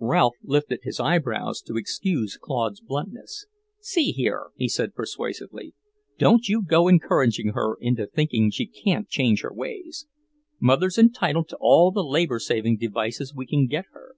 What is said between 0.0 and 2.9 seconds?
Ralph lifted his eyebrows to excuse Claude's